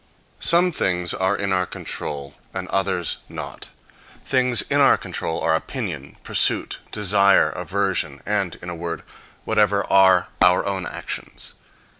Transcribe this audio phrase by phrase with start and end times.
[0.39, 3.69] Some things are in our control and others not.
[4.25, 9.03] Things in our control are opinion, pursuit, desire, aversion, and, in a word,
[9.45, 11.53] whatever are our own actions.